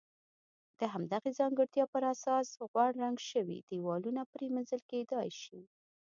د 0.79 0.81
همدغې 0.93 1.31
ځانګړتیا 1.39 1.85
پر 1.93 2.03
اساس 2.13 2.47
غوړ 2.71 2.89
رنګ 3.03 3.17
شوي 3.31 3.57
دېوالونه 3.69 4.21
پرېمنځل 4.33 4.81
کېدای 4.91 5.29
شي. 5.41 5.61